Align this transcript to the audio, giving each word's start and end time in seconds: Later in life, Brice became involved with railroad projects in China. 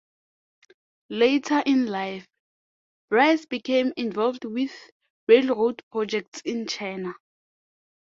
Later 1.11 1.61
in 1.63 1.85
life, 1.85 2.27
Brice 3.11 3.45
became 3.45 3.93
involved 3.95 4.45
with 4.45 4.71
railroad 5.27 5.83
projects 5.91 6.41
in 6.43 6.65
China. 6.65 7.13